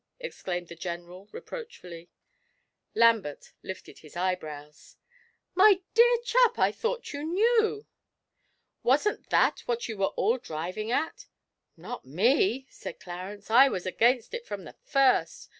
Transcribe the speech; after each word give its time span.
exclaimed 0.19 0.67
the 0.67 0.75
General 0.75 1.29
reproachfully. 1.31 2.09
Lambert 2.95 3.53
lifted 3.61 3.99
his 3.99 4.17
eyebrows. 4.17 4.97
'My 5.53 5.81
dear 5.93 6.17
chap, 6.23 6.57
I 6.57 6.71
thought 6.71 7.13
you 7.13 7.23
knew. 7.23 7.85
Wasn't 8.81 9.29
that 9.29 9.59
what 9.67 9.87
you 9.87 9.97
were 9.97 10.15
all 10.17 10.39
driving 10.39 10.91
at?' 10.91 11.27
'Not 11.77 12.03
me,' 12.03 12.65
said 12.71 12.99
Clarence. 12.99 13.51
'I 13.51 13.67
was 13.69 13.85
against 13.85 14.33
it 14.33 14.47
from 14.47 14.63
the 14.63 14.73
first. 14.81 15.49